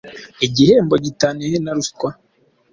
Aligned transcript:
Igihembo 0.45 0.95
gitaniye 1.05 1.47
he 1.53 1.59
na 1.63 1.71
ruswa? 1.77 2.09